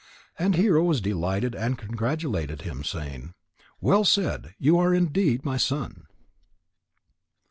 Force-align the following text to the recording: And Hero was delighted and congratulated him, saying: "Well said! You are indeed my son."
And 0.39 0.55
Hero 0.55 0.83
was 0.83 0.99
delighted 0.99 1.53
and 1.53 1.77
congratulated 1.77 2.63
him, 2.63 2.83
saying: 2.83 3.35
"Well 3.79 4.03
said! 4.03 4.55
You 4.57 4.79
are 4.79 4.95
indeed 4.95 5.45
my 5.45 5.57
son." 5.57 6.07